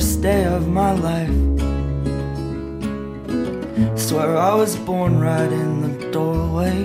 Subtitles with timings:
[0.00, 1.28] First day of my life.
[3.98, 6.78] Swear I was born right in the doorway.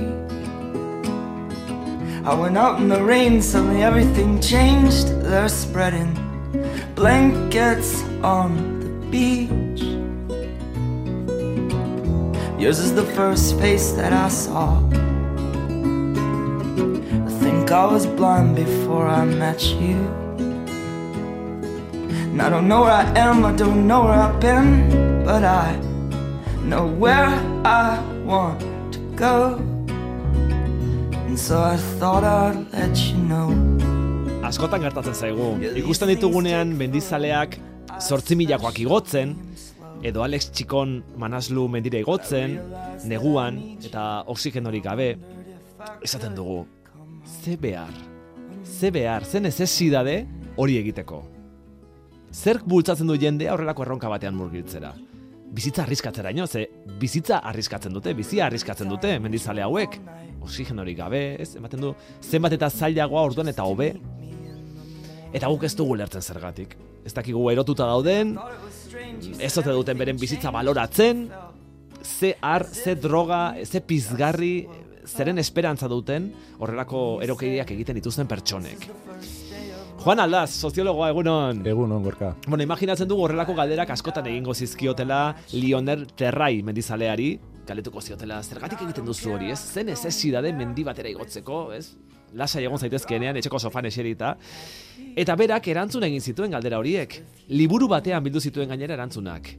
[2.26, 5.08] I went out in the rain, suddenly everything changed.
[5.24, 6.12] They're spreading
[6.94, 9.82] blankets on the beach.
[12.60, 14.84] Yours is the first face that I saw.
[17.30, 20.25] I think I was blind before I met you.
[22.36, 25.80] And I don't know where I am, I don't know where I've been, but I
[26.66, 27.32] know where
[27.64, 28.60] I want
[28.92, 29.56] to go.
[31.28, 33.56] And so I thought I'd let you know.
[34.44, 35.46] Askotan gertatzen zaigu,
[35.80, 37.56] ikusten ditugunean mendizaleak
[38.04, 39.32] zortzi milakoak igotzen,
[40.04, 42.58] edo Alex Txikon manaslu mendira igotzen,
[43.08, 45.08] neguan eta oxigenorik gabe,
[46.04, 46.66] esaten dugu,
[47.46, 47.96] ze behar,
[48.66, 50.26] ze behar, ze necesidade
[50.60, 51.24] hori egiteko.
[52.36, 54.92] Zerk bultzatzen du jendea horrelako erronka batean murgiltzera?
[55.56, 56.66] Bizitza arriskatzera ino, ze
[57.00, 59.96] bizitza arriskatzen dute, bizia arriskatzen dute, mendizale hauek,
[60.44, 63.94] oxigenorik gabe, ez, ematen du, zenbat eta zailagoa orduan eta hobe,
[65.32, 66.76] eta guk ez dugu lertzen zergatik.
[67.06, 68.36] Ez dakigu erotuta dauden,
[69.40, 71.30] ez ote duten beren bizitza baloratzen,
[72.04, 74.68] ze ar, ze droga, ze pizgarri,
[75.06, 78.90] zeren esperantza duten horrelako erokeideak egiten dituzten pertsonek.
[80.06, 81.64] Juan Aldaz, soziologoa egunon.
[81.66, 82.28] Egunon, gorka.
[82.46, 87.32] Bueno, imaginatzen dugu horrelako galderak askotan egingo zizkiotela Lionel Terrai mendizaleari,
[87.66, 89.58] galetuko ziotela, zergatik egiten duzu hori, ez?
[89.58, 91.96] Zen necesidade mendi batera igotzeko, ez?
[92.38, 94.36] Lasa egon zaitezkenean, etxeko sofan eserita.
[95.18, 97.24] Eta berak erantzun egin zituen galdera horiek.
[97.50, 99.56] Liburu batean bildu zituen gainera erantzunak.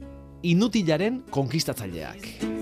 [0.47, 2.56] Inutilaren konkistatzaileak.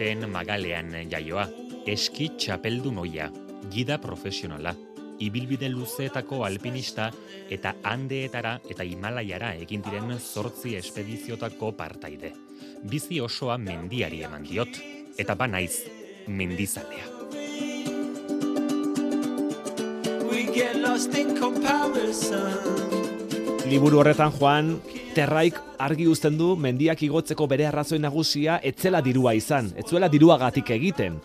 [0.00, 1.42] Alpen magalean jaioa,
[1.84, 3.26] eski txapeldu noia,
[3.68, 4.70] gida profesionala,
[5.20, 7.10] ibilbide luzeetako alpinista
[7.52, 12.30] eta handeetara eta Himalaiara egin diren zortzi espediziotako partaide.
[12.80, 14.80] Bizi osoa mendiari eman diot,
[15.20, 15.84] eta ba naiz,
[16.28, 17.04] mendizalea.
[23.68, 24.78] Liburu horretan Juan,
[25.10, 31.16] Terraik argi uzten du mendiak igotzeko bere arrazoi nagusia etzela dirua izan, etzuela diruagatik egiten.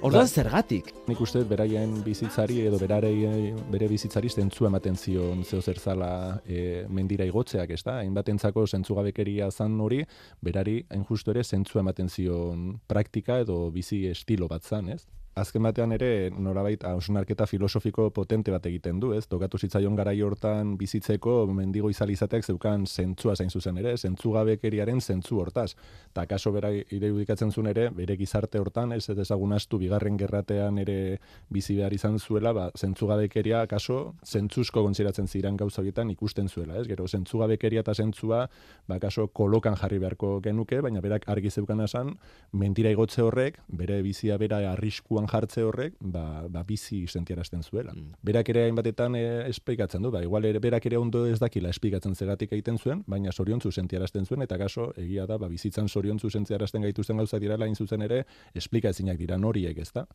[0.00, 0.30] Orduan Ba.
[0.40, 0.88] zergatik?
[1.08, 6.86] Nik uste dut beraien bizitzari edo berarei, bere bizitzari zentzu ematen zion zeo zertzala e,
[6.88, 7.98] mendira igotzeak, ez da?
[8.00, 10.02] Hainbatentzako zentzugabekeria zan hori,
[10.40, 15.02] berari hain justu ere zentzu ematen zion praktika edo bizi estilo bat zan, ez?
[15.36, 19.26] Azken batean ere, norabait, hausnarketa filosofiko potente bat egiten du, ez?
[19.28, 25.42] Tokatu zitzaion garai hortan bizitzeko mendigo izal izateak zeukan zentzua zain zuzen ere, zentzugabekeriaren zentzu
[25.42, 25.74] hortaz.
[26.16, 31.18] Ta kaso bera irudikatzen zuen ere, bere gizarte hortan, ez ez astu bigarren gerratean ere
[31.52, 36.86] bizi behar izan zuela, ba, zentzugabekeria kaso zentzuzko kontziratzen ziren gauza horietan ikusten zuela, ez?
[36.88, 38.48] Gero zentzugabekeria eta zentzua,
[38.88, 42.16] ba, kaso kolokan jarri beharko genuke, baina berak argi zeukan esan,
[42.52, 47.92] mentira igotze horrek, bere bizia bera arriskuan jartze horrek, ba, ba bizi sentiarazten zuela.
[48.26, 52.14] Berak ere hainbatetan e, esplikatzen du, ba, igual ere berak ere ondo ez dakila esplikatzen
[52.14, 56.82] zegatik egiten zuen, baina soriontzu sentiarazten zuen, eta kaso, egia da, ba, bizitzan soriontzu sentiarazten
[56.82, 60.06] gaituzten gauza direla, hain zuzen ere, esplika ezinak dira noriek, ez da?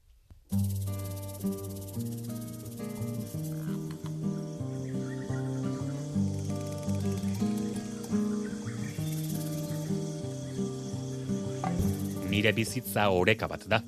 [12.32, 13.82] Nire bizitza oreka bat da,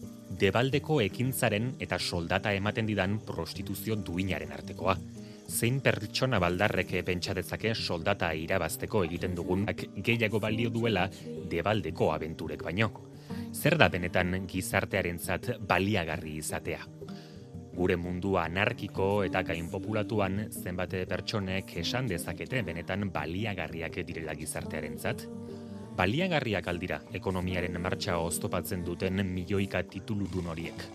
[0.44, 4.96] debaldeko ekintzaren eta soldata ematen didan prostituzio duinaren artekoa.
[5.48, 11.06] Zein pertsona baldarrek pentsa dezake soldata irabazteko egiten dugunak gehiago balio duela
[11.52, 12.90] debaldeko abenturek baino.
[13.54, 16.82] Zer da benetan gizartearentzat baliagarri izatea?
[17.74, 25.28] Gure mundua anarkiko eta gainpopulatuan zenbate pertsonek esan dezakete benetan baliagarriak direla gizartearentzat?
[25.98, 30.86] Baliagarriak aldira ekonomiaren martxa oztopatzen duten milioika tituludun horiek.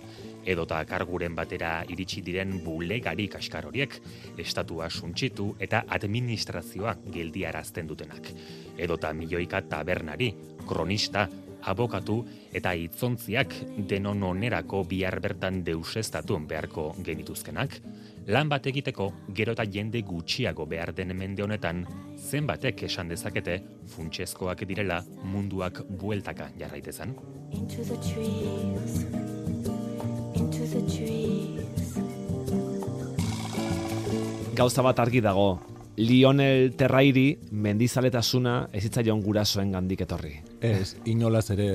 [0.48, 3.98] Edota karguren batera iritsi diren bulegari kaskar horiek,
[4.38, 8.30] estatua suntsitu eta administrazioa geldiarazten dutenak.
[8.78, 10.32] Edota milioika tabernari,
[10.66, 11.28] kronista,
[11.62, 12.20] abokatu
[12.52, 13.54] eta hitzontziak
[13.88, 17.78] denon onerako bihar bertan deusestatu beharko genituzkenak,
[18.28, 24.64] lan bat egiteko gero eta jende gutxiago behar den mende honetan, zenbatek esan dezakete funtsezkoak
[24.68, 27.16] direla munduak bueltaka jarraitezan.
[27.52, 29.06] Into the trees,
[30.34, 31.98] into the trees.
[34.58, 35.60] Gauza bat argi dago.
[35.98, 40.47] Lionel Terrairi mendizaletasuna ez hitzaion gurasoen gandik etorri.
[40.60, 41.68] Ez, inolaz ere,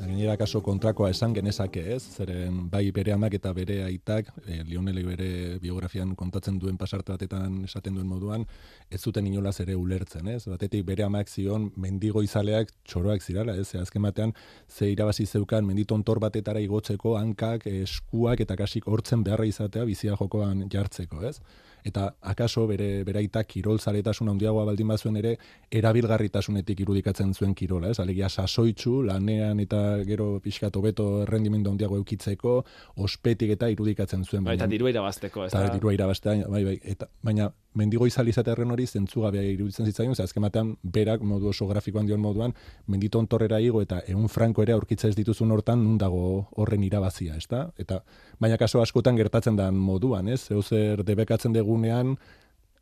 [0.00, 4.98] gainera kaso kontrakoa esan genezake ez, zeren bai bere amak eta bere aitak, e, Lionel
[5.06, 5.28] bere
[5.62, 8.48] biografian kontatzen duen pasarte batetan esaten duen moduan,
[8.90, 10.42] ez zuten inolaz ere ulertzen, ez?
[10.50, 13.76] Batetik bere amak zion mendigo izaleak txoroak zirala, ez?
[13.78, 14.34] Azken batean
[14.66, 20.66] ze irabazi zeukan menditontor batetara igotzeko hankak, eskuak eta kasik hortzen beharra izatea bizia jokoan
[20.68, 21.38] jartzeko, ez?
[21.84, 25.36] Eta akaso bere beraitak kirol zaretasun handiagoa baldin bazuen ere
[25.70, 28.00] erabilgarritasunetik irudikatzen zuen kirola, ez?
[28.00, 32.60] Alegia sasoitzu lanean eta gero pixkat hobeto errendimendu handiago eukitzeko
[32.96, 34.44] ospetik eta irudikatzen zuen.
[34.44, 35.54] Bai, eta dirua irabazteko, ez?
[35.54, 40.42] Eta dirua irabaztea, bai, bai, eta, baina mendigo izalizatearen hori zentzugabea iruditzen zitzaion, ze azken
[40.42, 42.54] batean berak modu oso grafikoan dion moduan
[42.86, 47.36] menditon torrera igo eta egun franko ere aurkitza ez dituzun hortan nun dago horren irabazia,
[47.36, 47.68] ezta?
[47.78, 48.02] Eta
[48.40, 50.40] baina kaso askotan gertatzen da moduan, ez?
[50.48, 52.16] Zeu zer debekatzen degunean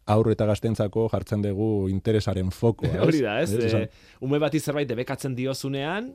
[0.08, 3.02] aurre eta gaztentzako jartzen dugu interesaren fokoa?
[3.04, 3.52] Hori da, ez?
[3.52, 3.74] ez?
[3.74, 6.14] E, ume bati zerbait debekatzen diozunean,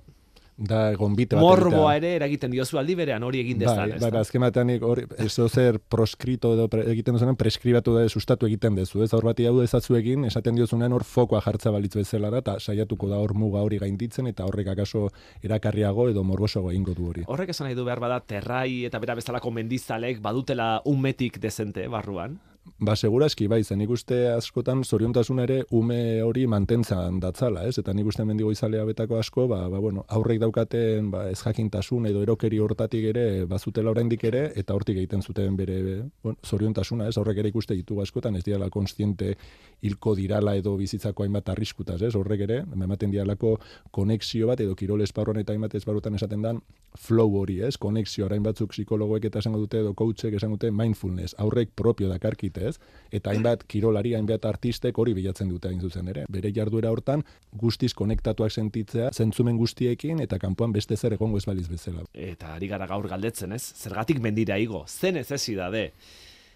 [0.57, 4.21] da gonbite bat morboa ere eragiten diozu aldi berean hori egin dezan, bai, bai, bai,
[4.21, 9.01] azken batean hori eso zer proskrito edo pre, egiten duzunen preskribatu da sustatu egiten dezu,
[9.03, 12.57] ez aur bati hau ezatzu egin, esaten diozunen hor fokoa jartza balitzu bezala da ta
[12.59, 15.07] saiatuko da hor muga hori gainditzen eta horrek akaso
[15.43, 17.27] erakarriago edo morbosoago egingo du hori.
[17.27, 22.39] Horrek esan nahi du behar bada terrai eta bera bezalako mendizalek badutela unmetik dezente barruan.
[22.63, 27.77] Ba, seguraski, bai, zen ikuste askotan zoriontasun ere ume hori mantentzan datzala, ez?
[27.79, 32.07] Eta nik uste mendigo izalea betako asko, ba, ba, bueno, aurreik daukaten ba, ez jakintasun
[32.07, 35.77] edo erokeri hortatik ere bazutela oraindik ere, eta hortik egiten zuten bere
[36.23, 37.17] bueno, zoriontasuna, ez?
[37.19, 39.35] Horrek ere ikuste ditugu askotan, ez diala konstiente
[39.83, 42.13] hilko dirala edo bizitzako hainbat arriskutaz, ez?
[42.15, 43.57] Horrek ere, ematen dialako
[43.91, 46.63] konexio bat edo kirol esparron eta hainbat esparrutan esaten dan
[46.95, 47.75] flow hori, ez?
[47.77, 52.07] Konexio, orain batzuk psikologoek eta esango dute edo coachek esango dute mindfulness, aurrek propio
[52.53, 52.79] dakarki ez?
[53.11, 56.25] Eta hainbat kirolari, hainbat artistek hori bilatzen dute hain zuzen ere.
[56.29, 61.67] Bere jarduera hortan guztiz konektatuak sentitzea, zentzumen guztiekin eta kanpoan beste zer egongo ez baliz
[61.69, 62.03] bezala.
[62.13, 63.73] Eta ari gara gaur galdetzen, ez?
[63.75, 65.37] Zergatik mendira igo, zen ez da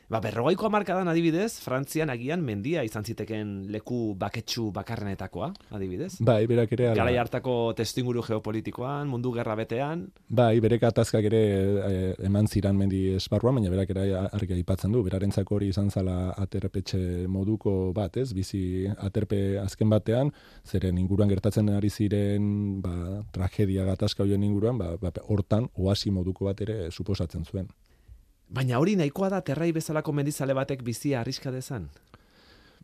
[0.08, 6.14] Ba, berrogeiko amarkadan adibidez, Frantzian agian mendia izan ziteken leku baketsu bakarrenetakoa, adibidez.
[6.24, 6.86] Bai, berak ere...
[6.94, 7.02] Ala...
[7.02, 10.06] Garai hartako testinguru geopolitikoan, mundu gerra betean.
[10.32, 11.42] Bai, berek atazkak ere
[11.90, 16.16] e, eman ziran mendi esparruan, baina berak ere argi aipatzen du, berarentzako hori izan zala
[16.40, 18.30] aterpetxe moduko bat, ez?
[18.38, 18.62] Bizi
[19.10, 20.32] aterpe azken batean,
[20.64, 22.96] zeren inguruan gertatzen ari ziren ba,
[23.36, 27.68] tragedia gatazka hoien inguruan, ba, ba, hortan oasi moduko bat ere suposatzen zuen.
[28.48, 31.90] Baina hori nahikoa da terrai bezalako mendizale batek bizia arriska dezan?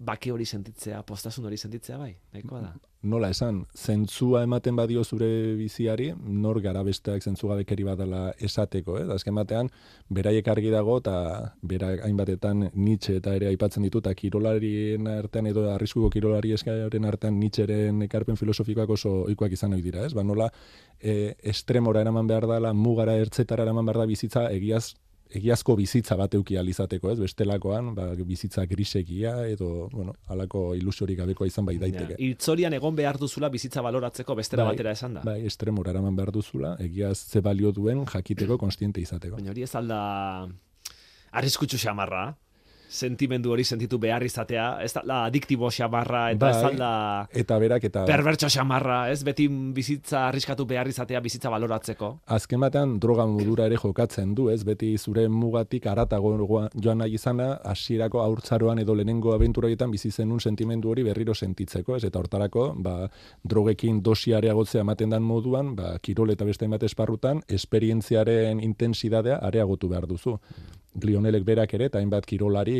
[0.03, 2.73] Bake hori sentitzea, postasun hori sentitzea bai, nahikoa da.
[3.03, 5.27] Nola esan, zentzua ematen badio zure
[5.59, 6.07] biziari,
[6.43, 9.03] nor gara besteak zentzuga bekeri badala esateko, eh?
[9.15, 9.69] Azken batean,
[10.09, 11.15] beraiek argi dago, eta
[11.61, 17.39] bera hainbatetan nitxe eta ere aipatzen ditu, eta kirolarien artean edo arriskuko kirolari eskaren artean
[17.39, 20.13] nitxeren ekarpen filosofikoak oso oikoak izan ohi dira, ez?
[20.15, 20.49] Ba, nola,
[20.99, 24.95] e, estremora eraman behar dela, mugara ertzetara eraman behar da bizitza, egiaz
[25.37, 27.17] egiazko bizitza bat euki alizateko, ez?
[27.21, 32.17] Bestelakoan, ba, bizitza grisegia edo, bueno, alako ilusiorik gabekoa izan bai daiteke.
[32.17, 35.25] Ja, Iltzorian egon behar duzula bizitza baloratzeko bestera bai, batera esan da.
[35.27, 39.37] Bai, estremora eraman behar duzula, egiaz ze balio duen jakiteko konstiente izateko.
[39.39, 39.99] Baina hori ez alda
[41.33, 42.27] arriskutsu xamarra,
[42.93, 46.91] sentimendu hori sentitu behar izatea, ez da la adiktibo xamarra, eta bai, ez alda
[47.43, 52.11] eta berak eta perbertso xamarra, ez beti bizitza arriskatu behar izatea bizitza baloratzeko.
[52.37, 56.35] Azken batean droga modura ere jokatzen du, ez beti zure mugatik aratago
[56.77, 62.03] joan nahi izana, hasierako aurtzaroan edo lehenengo abenturarietan bizi zenun sentimendu hori berriro sentitzeko, ez
[62.09, 63.09] eta hortarako, ba,
[63.43, 69.89] drogekin dosi areagotzea ematen dan moduan, ba, kirol eta beste bat esparrutan, esperientziaren intensidadea areagotu
[69.89, 70.37] behar duzu.
[71.01, 72.75] Lionelek berak ere, eta hainbat kirolari,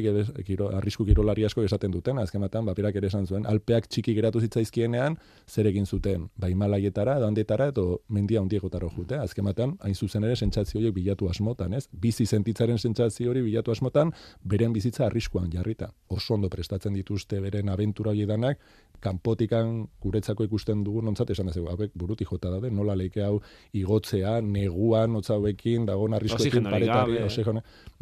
[0.45, 4.41] kiro, arrisku kirolari asko esaten duten, azken batean, bapirak ere esan zuen, alpeak txiki geratu
[4.43, 5.17] zitzaizkienean,
[5.49, 7.31] zer egin zuten, ba Himalaietara, edo
[7.73, 11.87] edo mendia hundiegotaro jute, azken batean, hain zuzen ere, sentsazio horiek bilatu asmotan, ez?
[11.91, 15.89] Bizi sentitzaren sentsazio hori bilatu asmotan, beren bizitza arriskuan jarrita.
[16.09, 18.59] Oso ondo prestatzen dituzte beren abentura hori danak,
[19.03, 23.41] kanpotikan guretzako ikusten dugu nontzat esan ez hauek buruti jota daude, nola leike hau
[23.75, 27.19] igotzea, neguan, otza hauekin, dagoen arriskoekin paretari,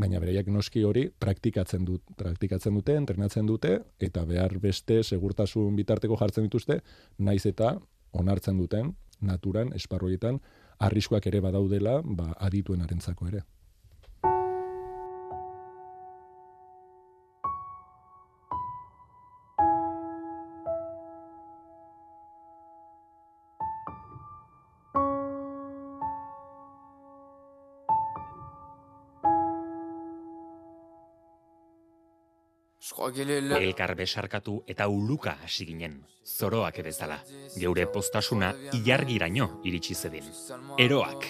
[0.01, 6.17] baina bereiak noski hori praktikatzen dut, praktikatzen dute, entrenatzen dute eta behar beste segurtasun bitarteko
[6.19, 6.81] jartzen dituzte,
[7.17, 7.75] naiz eta
[8.11, 10.41] onartzen duten naturan esparroietan
[10.81, 13.43] arriskoak ere badaudela, ba adituen arentzako ere.
[32.99, 37.19] Elkar besarkatu eta uluka hasi ginen, zoroak bezala.
[37.55, 40.27] Geure postasuna ilargiraino iritsi zedin.
[40.77, 41.25] Eroak.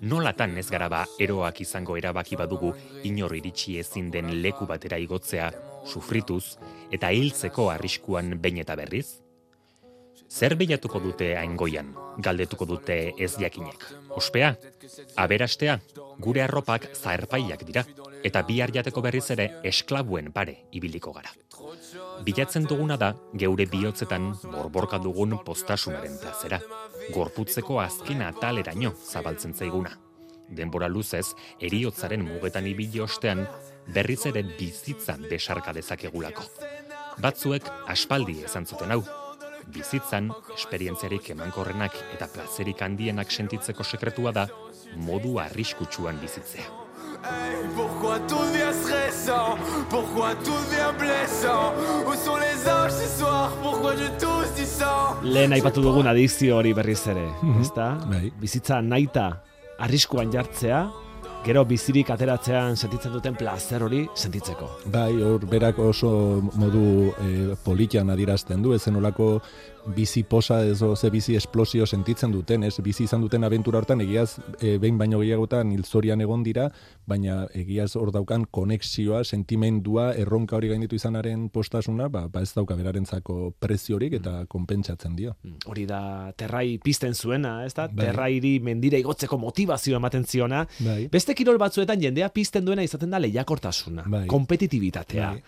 [0.00, 2.72] Nolatan ez gara ba eroak izango erabaki badugu
[3.04, 5.50] inor iritsi ezin den leku batera igotzea,
[5.84, 6.56] sufrituz
[6.90, 9.20] eta hiltzeko arriskuan behin eta berriz?
[10.30, 11.90] Zer bilatuko dute aingoian,
[12.22, 13.86] galdetuko dute ez jakinek.
[14.14, 14.52] Ospea?
[15.18, 15.80] Aberastea?
[16.22, 17.82] Gure arropak zaerpaiak dira,
[18.24, 21.32] eta bihar jateko berriz ere esklabuen pare ibiliko gara.
[22.24, 26.60] Bilatzen duguna da, geure bihotzetan borborka dugun postasunaren plazera.
[27.14, 29.96] Gorputzeko azken ataleraino zabaltzen zaiguna.
[30.50, 31.28] Denbora luzez,
[31.62, 33.44] eriotzaren mugetan ibili ostean,
[33.94, 36.44] berriz ere bizitza besarka dezakegulako.
[37.22, 39.02] Batzuek aspaldi esan zuten hau,
[39.68, 44.46] bizitzan, esperientziarik emankorrenak eta plazerik handienak sentitzeko sekretua da,
[44.96, 46.68] modu arriskutsuan bizitzea.
[47.20, 49.58] Hey, pourquoi tout devient stressant
[49.90, 51.74] Pourquoi tout devient blessant
[52.06, 56.56] Où sont les anges ce soir Pourquoi je tousse du sang Lehen aipatu dugun adikzio
[56.56, 57.26] hori berriz ere,
[57.60, 57.90] ezta?
[58.08, 58.32] Bai.
[58.40, 59.26] Bizitza naita
[59.80, 60.86] arriskuan jartzea,
[61.44, 64.68] gero bizirik ateratzean sentitzen duten plazer hori sentitzeko.
[64.92, 66.10] Bai, hor berak oso
[66.60, 66.84] modu
[67.24, 69.30] e, politian adierazten du, ezen olako
[69.86, 74.38] bizi posa ezo ze bizi esplosio sentitzen duten, ez bizi izan duten abentura hortan egiaz
[74.60, 76.68] e, behin baino gehiagotan hilzorian egon dira,
[77.06, 82.76] baina egiaz hor daukan konexioa, sentimendua, erronka hori gainditu izanaren postasuna, ba, ba ez dauka
[82.78, 85.34] berarentzako preziorik eta konpentsatzen dio.
[85.42, 86.02] Mm, Hori da
[86.36, 87.88] terrai pizten zuena, ez da?
[87.88, 88.06] Bai.
[88.06, 90.64] Terrairi mendira igotzeko motivazioa ematen ziona.
[90.84, 91.08] Bai.
[91.12, 94.26] Beste kirol batzuetan jendea pizten duena izaten da lehiakortasuna, Bai.
[94.30, 95.34] kompetitibitatea.
[95.34, 95.42] Bai.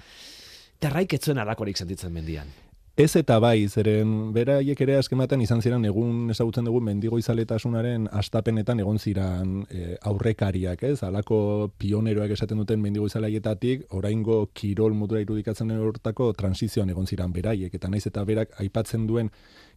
[0.83, 2.49] Terraik etzuen alakorik sentitzen mendian.
[2.95, 8.83] Ez eta bai, zeren beraiek ere azkematen izan ziren egun ezagutzen dugu mendigo izaletasunaren astapenetan
[8.85, 10.99] egon ziran e, aurrekariak, ez?
[11.07, 17.73] Halako pioneroak esaten duten mendigo izalaietatik, oraingo kirol modura irudikatzen hortako transizioan egon ziran beraiek,
[17.73, 19.33] eta naiz eta berak aipatzen duen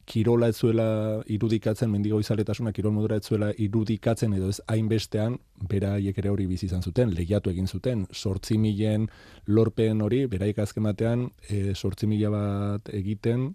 [0.06, 0.88] kirola ez zuela
[1.32, 5.38] irudikatzen, mendigo izaletasuna kirol modura ez zuela irudikatzen edo ez hainbestean,
[5.70, 9.10] beraiek ere hori bizi izan zuten, lehiatu egin zuten, sortzi milen
[9.48, 13.54] lorpen hori, beraiek azken batean, e, sortzi mila bat egiten,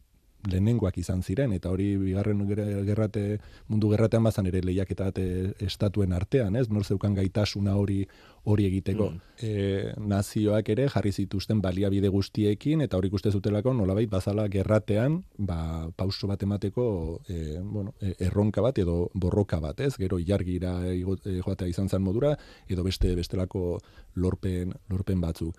[0.48, 3.24] lehenengoak izan ziren, eta hori bigarren ger- gerrate,
[3.68, 6.68] mundu gerratean bazan ere lehiaketa bat e, estatuen artean, ez?
[6.70, 8.06] Nor zeukan gaitasuna hori
[8.48, 9.10] hori egiteko.
[9.44, 15.90] E, nazioak ere jarri zituzten baliabide guztiekin, eta hori ikuste zutelako nolabait bazala gerratean, ba,
[15.96, 16.86] pauso bat emateko
[17.28, 19.92] e, bueno, erronka bat edo borroka bat, ez?
[20.00, 20.96] Gero e,
[21.44, 22.36] joatea izan zen modura,
[22.68, 23.78] edo beste bestelako
[24.14, 25.56] lorpen, lorpen batzuk.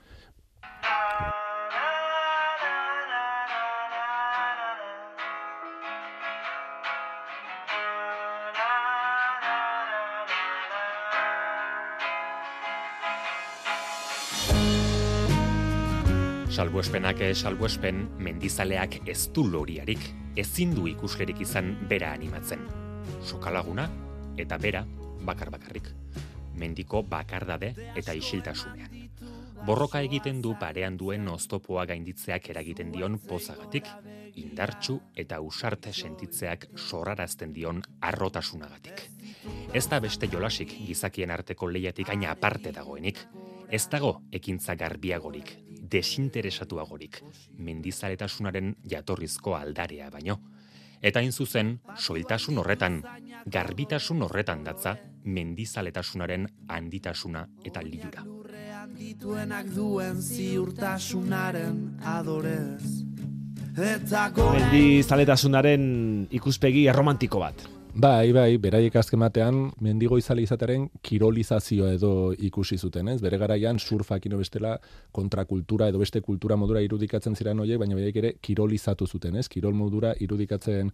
[16.52, 20.02] Salbuespenak eh, salbuespen, mendizaleak ez du loriarik,
[20.36, 22.66] ezin du ikuslerik izan bera animatzen.
[23.24, 23.86] Sokalaguna
[24.36, 24.82] eta bera
[25.24, 25.88] bakar bakarrik.
[26.60, 29.00] Mendiko bakardade eta isiltasunean.
[29.64, 33.88] Borroka egiten du parean duen oztopoa gainditzeak eragiten dion pozagatik,
[34.36, 39.08] indartsu eta usarte sentitzeak sorrarazten dion arrotasunagatik.
[39.72, 43.24] Ez da beste jolasik gizakien arteko lehiatik aina aparte dagoenik.
[43.72, 45.56] Ez dago ekintza garbiagorik,
[45.92, 47.22] desinteresatuagorik,
[47.58, 50.40] mendizaletasunaren jatorrizko aldarea baino.
[51.02, 53.02] Eta hain zuzen, soiltasun horretan,
[53.50, 54.96] garbitasun horretan datza,
[55.26, 58.26] mendizaletasunaren handitasuna eta liura.
[58.98, 63.02] Dituenak duen ziurtasunaren adorez
[63.72, 65.84] Eta gore Mendi zaletasunaren
[66.36, 67.62] ikuspegi erromantiko bat.
[67.94, 73.18] Bai, bai, beraiek azken batean mendigo izale izatearen kirolizazioa edo ikusi zuten, ez?
[73.20, 74.78] Bere garaian surfak ino bestela
[75.12, 79.50] kontrakultura edo beste kultura modura irudikatzen ziren horiek, baina beraiek ere kirolizatu zuten, ez?
[79.52, 80.94] Kirol modura irudikatzen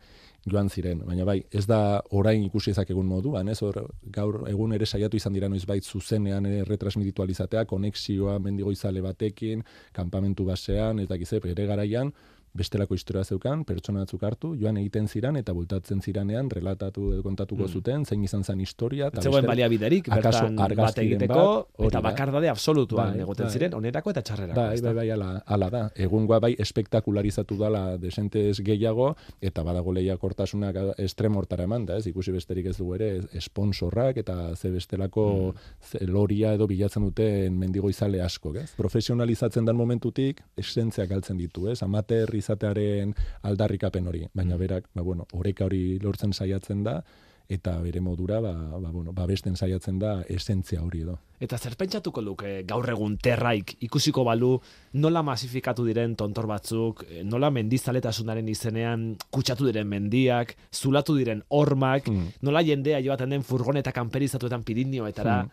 [0.50, 1.04] joan ziren.
[1.06, 3.60] Baina bai, ez da orain ikusi ezakegun moduan, ez?
[3.62, 3.78] Hor,
[4.18, 9.62] gaur egun ere saiatu izan dira noizbait zuzenean ere retransmitualizatea, konexioa mendigo izale batekin,
[9.94, 12.10] kanpamentu basean, ez dakize, bere garaian,
[12.54, 17.68] bestelako historia zeukan, pertsona batzuk hartu, joan egiten ziran eta bultatzen ziranean relatatu edo kontatuko
[17.68, 19.08] zuten, zein izan zen historia.
[19.08, 21.44] eta zegoen baliabiderik, bertan bat egiteko,
[21.78, 22.02] bat, eta da.
[22.02, 23.54] bakardade absolutuan Bai, egoten bai.
[23.54, 24.60] ziren, onerako eta txarrerako.
[24.62, 25.84] Bai, bai, bai, ala, ala da.
[26.08, 32.08] Egungoa bai espektakularizatu dela desentez gehiago, eta badago lehiakortasunak estremo hortara eman da, ez?
[32.08, 37.90] Ikusi besterik ez dugu ere, esponsorrak eta ze bestelako ze loria edo bilatzen duten mendigo
[37.90, 38.72] izale asko, ez?
[38.78, 41.82] Profesionalizatzen den momentutik, esentzia galtzen ditu, ez?
[41.84, 43.14] Amater izatearen
[43.44, 47.02] aldarrikapen hori, baina berak, ba, bueno, oreka hori lortzen saiatzen da,
[47.48, 51.14] eta bere modura ba, ba, bueno, babesten saiatzen da esentzia hori edo.
[51.40, 54.58] Eta zer pentsatuko luke gaur egun terraik ikusiko balu
[55.00, 62.10] nola masifikatu diren tontor batzuk, eh, nola mendizaletasunaren izenean kutsatu diren mendiak, zulatu diren hormak,
[62.10, 62.28] Mm.
[62.42, 65.50] nola jendea joaten den furgoneta kanperizatuetan Pirinioetara, Mm.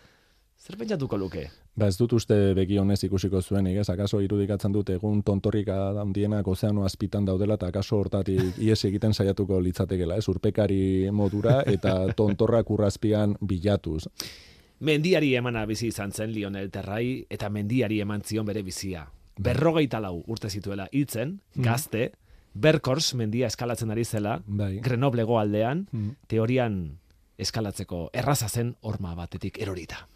[0.65, 1.51] Zer pentsatuko luke?
[1.77, 3.89] Ba ez dut uste begi honez ikusiko zuen, ez?
[3.91, 9.61] Akaso irudikatzen dut egun tontorrik handienak ozeano azpitan daudela eta akaso hortatik ies egiten saiatuko
[9.61, 10.29] litzatekela, ez?
[10.29, 14.07] Urpekari modura eta tontorrak urrazpian bilatuz.
[14.81, 19.07] Mendiari emana bizi izan zen Lionel Terrai eta mendiari eman zion bere bizia.
[19.39, 22.13] Berrogeita lau urte zituela hiltzen, gazte,
[22.55, 24.79] Berkors mendia eskalatzen ari zela, Bai.
[24.81, 26.11] Grenoblego aldean, Mm.
[26.29, 26.99] teorian
[27.37, 30.07] eskalatzeko erraza zen horma batetik erorita.